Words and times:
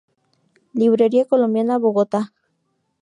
Librería 0.79 1.25
Colombiana, 1.31 1.77
Bogotá. 1.83 2.21